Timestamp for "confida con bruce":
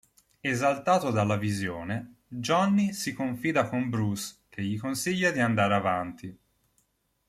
3.13-4.37